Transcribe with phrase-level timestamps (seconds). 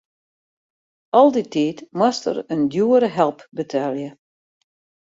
[1.19, 4.09] Al dy tiid moast er in djoere help betelje.